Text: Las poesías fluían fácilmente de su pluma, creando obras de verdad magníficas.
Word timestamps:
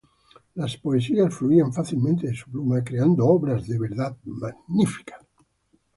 Las 0.55 0.77
poesías 0.77 1.31
fluían 1.31 1.71
fácilmente 1.71 2.25
de 2.25 2.33
su 2.33 2.49
pluma, 2.49 2.83
creando 2.83 3.23
obras 3.27 3.67
de 3.67 3.77
verdad 3.77 4.17
magníficas. 4.25 5.21